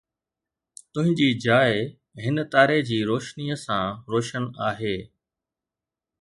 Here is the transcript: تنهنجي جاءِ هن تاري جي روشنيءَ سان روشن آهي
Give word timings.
تنهنجي 0.93 1.29
جاءِ 1.43 1.69
هن 2.23 2.37
تاري 2.51 2.79
جي 2.87 2.99
روشنيءَ 3.09 3.55
سان 3.63 3.85
روشن 4.11 4.45
آهي 4.69 4.97